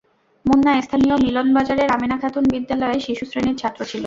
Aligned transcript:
মুন্না 0.45 0.71
স্থানীয় 0.85 1.15
মিলন 1.25 1.47
বাজারের 1.55 1.89
আমেনা 1.95 2.17
খাতুন 2.21 2.43
বিদ্যালয়ের 2.53 3.01
শিশু 3.07 3.23
শ্রেণির 3.25 3.59
ছাত্র 3.61 3.81
ছিল। 3.83 3.99